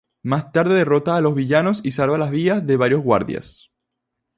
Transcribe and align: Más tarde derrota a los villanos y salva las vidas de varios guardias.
Más 0.23 0.51
tarde 0.51 0.73
derrota 0.73 1.15
a 1.15 1.21
los 1.21 1.35
villanos 1.35 1.81
y 1.83 1.91
salva 1.91 2.17
las 2.17 2.31
vidas 2.31 2.65
de 2.65 2.75
varios 2.75 3.03
guardias. 3.03 3.69